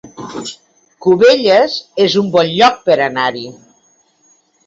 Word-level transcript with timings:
Cubelles 1.05 1.75
es 2.07 2.15
un 2.23 2.31
bon 2.37 2.49
lloc 2.53 2.79
per 2.87 2.97
anar-hi 3.09 3.47